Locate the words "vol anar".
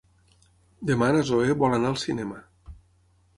1.65-1.93